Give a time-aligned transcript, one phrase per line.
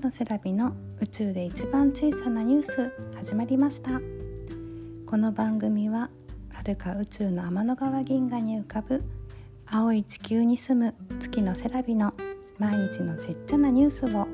[0.00, 4.00] のセラビの宇宙で一番小さなニュース始まりました。
[5.04, 6.08] この番組は
[6.48, 9.04] 遥か宇宙の天の川銀河に浮かぶ
[9.66, 12.14] 青い地球に住む月のセラビの
[12.58, 14.26] 毎日のちっちゃなニュースを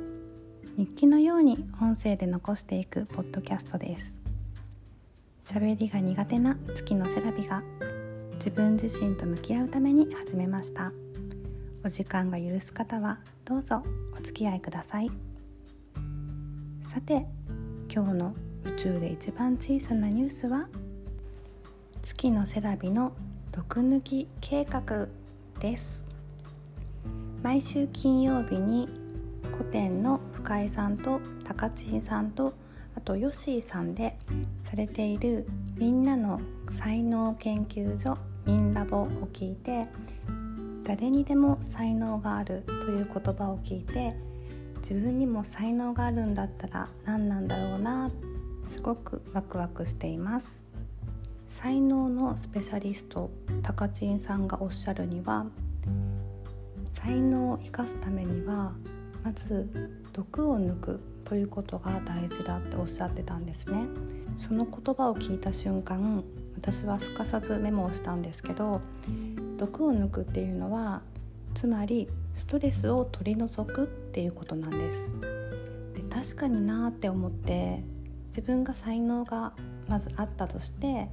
[0.77, 4.15] 日記のように音声で残していくポッドキャストです。
[5.43, 7.65] 喋りが苦手な月のセラビが
[8.35, 10.93] 自分自身と向き合うために始めました。
[11.85, 13.83] お時間が許す方はどうぞ
[14.17, 15.11] お付き合いください。
[16.87, 17.27] さて
[17.93, 20.69] 今日の宇宙で一番小さなニュースは
[22.01, 23.13] 月のセラビの
[23.51, 25.09] 毒抜き計画
[25.59, 26.05] です。
[27.43, 28.89] 毎週金曜日に
[29.53, 32.55] 古典の深井さんと高知さんと
[32.97, 34.17] あとヨッシーさんで
[34.63, 36.41] されているみんなの
[36.71, 39.87] 才能研究所ミンラボを聞いて
[40.85, 44.15] 誰にでも才能があるという言葉を聞いて
[44.89, 48.09] 自分にも才能があるんだったら何なんだろうな
[48.69, 50.47] すごくワクワクしています。
[51.49, 53.29] 才能のスペシャリスト
[53.65, 55.47] 高知さんがおっしゃるには
[56.85, 58.75] 才能を生かすためには
[59.25, 59.69] まず
[60.13, 63.89] 毒を抜くということが大事だっておっしゃってたんですね。
[64.39, 66.23] その言葉を聞いた瞬間
[66.57, 68.81] 私はすかさずメモをしたんですけど
[69.57, 71.03] 毒を抜くっていうのは
[71.57, 74.99] つまりストレスを取り除くっていうことなんです。
[75.95, 77.83] で確かになって思って
[78.29, 79.55] 自分が才能が
[79.89, 81.09] まずあったとして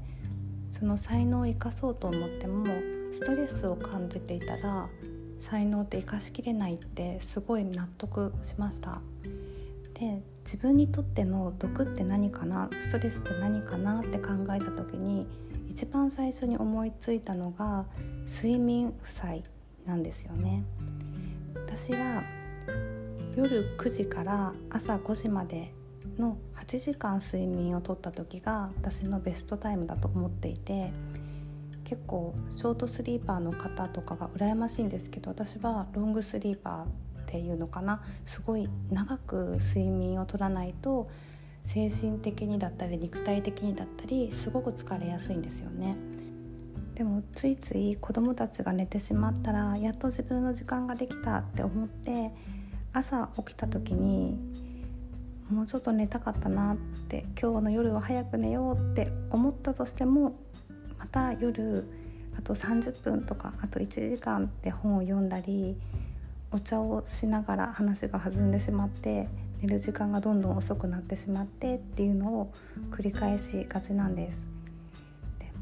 [0.71, 2.65] その才能を生かそうと思っても
[3.13, 4.89] ストレスを感じていたら
[5.39, 8.99] 才能って生かしきれないってすごい納得しました。
[9.93, 12.69] で自分にとっての毒って何かな？
[12.81, 14.01] ストレスって何かな？
[14.01, 15.25] って考えた時に
[15.69, 17.85] 一番最初に思いついたのが
[18.27, 19.41] 睡眠負債。
[19.85, 20.63] なんですよね
[21.55, 22.23] 私は
[23.35, 25.73] 夜9時から朝5時まで
[26.17, 30.91] の8時間睡眠をとった時が私のベストタイムだと思っていて
[31.83, 36.87] 結構ショートスリーパーの方とかが羨ましいんですけど私はロングスリーパーっ
[37.25, 41.09] ていうのかなすごい長く睡眠をとらないと
[41.65, 45.95] 精神的にだったり肉体的にだったりすごく疲れやすいんですよね。
[46.95, 52.31] でもついつい子どもたちが寝てしまったらやっと自分の時間ができたって思って
[52.93, 54.37] 朝起きた時に
[55.49, 60.35] もうちょっと寝たかったなって今日の夜は早く寝ようって思ったとしても
[60.99, 61.85] また夜
[62.37, 65.75] あと30分とかあと1時間で本を読んだり
[66.51, 69.27] お茶をしながら話が弾んでしまって
[69.61, 72.53] 寝る時間がどんどん遅くなってしまってっていうのを
[72.91, 74.52] 繰り返しがちなんです。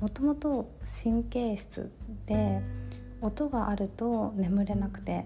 [0.01, 0.72] もともと
[1.03, 1.91] 神経質
[2.25, 2.62] で
[3.22, 5.25] 音があると眠れなくて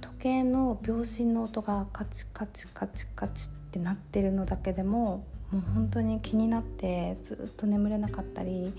[0.00, 8.72] 時計の秒針の音がカチカチカチカチってなってるのだけでももう本当に気になってずっと眠れなかったり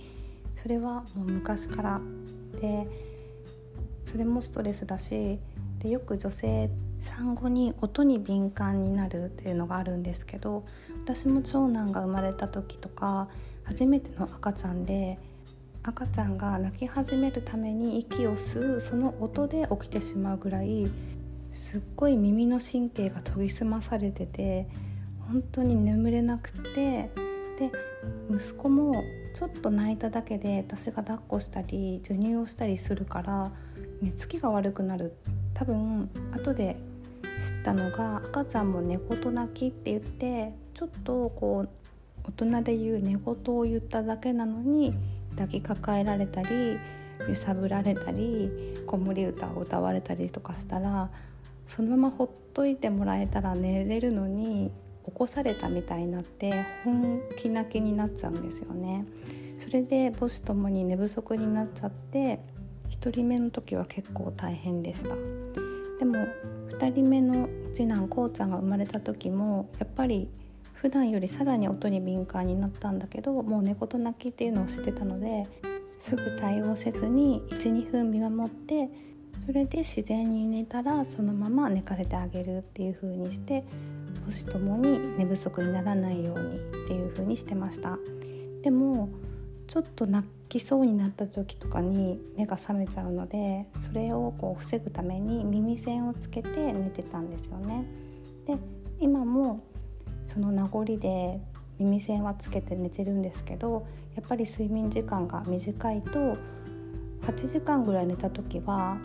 [0.62, 2.02] それはもう昔から
[2.62, 2.88] で
[4.06, 5.40] それもストレスだし
[5.80, 6.70] でよく女性
[7.02, 10.66] 産後に音に敏感になるっていうのがあるんですけど
[11.04, 13.28] 私も長男が生まれた時とか
[13.66, 15.20] 初めての赤ちゃんで
[15.84, 20.90] 赤ちゃんが泣き始めるために息を吸うその音で起きてしまうぐらい
[21.54, 24.68] すっごい耳の神経が研ぎ澄まされてて
[25.28, 27.10] 本当に眠れなくて
[27.60, 27.72] で
[28.30, 29.04] 息子も
[29.34, 33.52] ちょっと泣いただけで私が抱っこしたり授乳をしたりするから
[34.02, 35.16] 寝つきが悪くなる。
[35.54, 36.78] 多分後で
[37.40, 41.70] 知ったのが赤ちゃんも寝言泣きって言ってちょっとこう
[42.28, 43.20] 大人で言う寝言
[43.56, 44.94] を言っただけなのに
[45.32, 46.80] 抱きかかえられたり
[47.30, 48.50] 揺さぶられたり
[48.86, 51.10] 子守歌を歌われたりとかしたら
[51.68, 54.72] そのままほっといてもらえたら寝れるのに
[55.06, 59.06] 起こされたみたいになって本気泣きになっちゃうんですよね。
[59.58, 62.40] それで母子ともに寝不足になっちゃって
[62.90, 65.10] 1人目の時は結構大変でした
[66.00, 66.18] でも
[66.70, 70.30] 2人目の次男こうちゃんが生まれた時もやっぱり
[70.86, 75.48] 普段よりさらに音に敏感になったんだけどもう猫と泣きっていうのを知ってたので
[75.98, 78.88] すぐ対応せずに12分見守って
[79.48, 83.64] それで自然に寝たらそのまま寝かせてあげるっていう風にして
[84.26, 87.98] 母子ともに寝不足にならないようにっていう風にしてました
[88.62, 89.10] でも
[89.66, 97.84] ちょっと泣きそうになった時とかに目が覚めちゃうのでそれをこう防ぐために耳栓をつけて寝てたんですよね。
[98.46, 98.56] で
[99.00, 99.64] 今も
[100.32, 101.40] その名残で
[101.80, 103.86] 耳栓はつけて寝てるんですけど
[104.16, 106.38] やっぱり睡眠時間が短いと
[107.22, 108.98] 8時間ぐらい寝た時は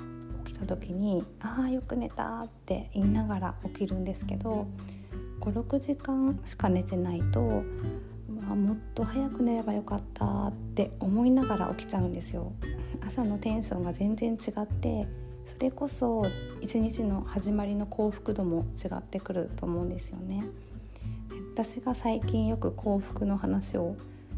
[0.45, 4.67] 起きた時に「ああよく寝た」って言いながら起きるんですけど
[5.41, 7.63] 56時間しか寝てないと
[8.49, 12.53] あもっと早く寝ればよかったって思いながら起きちゃうんですよ。
[13.07, 15.09] 朝のテンションが全然違って
[15.47, 16.25] それこそ
[16.61, 20.45] 一日の始まりの幸福度も違ってくると思うんですよね。
[21.63, 23.95] 私が最近よく幸福の話を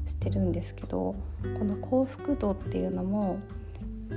[0.09, 1.15] してるんですけど
[1.57, 3.39] この幸福度っていうのも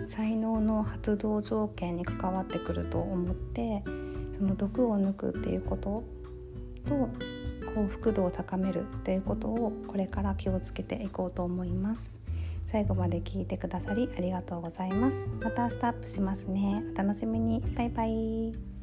[0.07, 3.83] 才能の発動条件に関わってくると思って
[4.35, 6.03] その毒を抜くっていうこと
[6.87, 7.09] と
[7.75, 12.17] 幸福度を高めるっていうことをこれから気をつけていこうと思います。
[12.65, 15.29] 最後まで聞いてくださりありがとうございます。
[15.43, 16.83] また明日アップしますね。
[16.91, 17.61] お楽しみに。
[17.77, 18.74] バイバイ。